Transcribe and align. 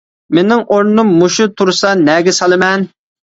-مېنىڭ 0.35 0.63
ئورنۇم 0.75 1.11
مۇشۇ 1.17 1.47
تۇرسا، 1.61 1.93
نەگە 2.07 2.35
سالىمەن. 2.39 2.89